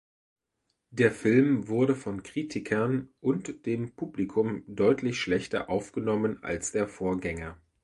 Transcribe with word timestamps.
Der 0.89 1.11
Film 1.11 1.67
wurde 1.67 1.93
von 1.93 2.23
Kritikern 2.23 3.09
und 3.19 3.67
dem 3.67 3.93
Publikum 3.95 4.63
deutlich 4.65 5.19
schlechter 5.21 5.69
aufgenommen 5.69 6.41
als 6.43 6.71
der 6.71 6.87
Vorgänger. 6.87 7.61